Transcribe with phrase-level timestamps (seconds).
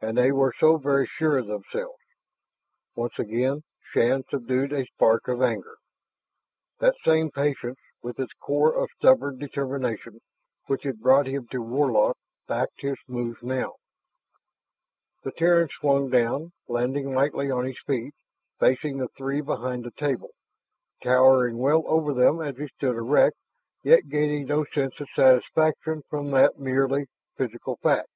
[0.00, 2.00] And they were so very sure of themselves....
[2.96, 5.76] Once again Shann subdued a spark of anger.
[6.80, 10.20] That same patience with its core of stubborn determination
[10.66, 12.16] which had brought him to Warlock
[12.48, 13.74] backed his moves now.
[15.22, 18.14] The Terran swung down, landing lightly on his feet,
[18.58, 20.30] facing the three behind the table,
[21.02, 23.36] towering well over them as he stood erect,
[23.84, 27.06] yet gaining no sense of satisfaction from that merely
[27.36, 28.08] physical fact.